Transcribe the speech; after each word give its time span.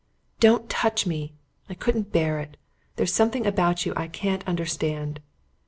"Don't 0.39 0.67
touch 0.67 1.05
me. 1.05 1.31
I 1.69 1.75
couldn't 1.75 2.11
bear 2.11 2.39
it. 2.39 2.57
There's 2.95 3.13
something 3.13 3.45
about 3.45 3.85
you 3.85 3.93
I 3.95 4.07
can't 4.07 4.43
understand." 4.47 5.19